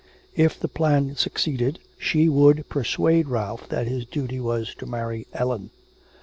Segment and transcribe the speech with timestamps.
[0.35, 5.69] If the plan succeeded she would persuade Ralph that his duty was to marry Ellen.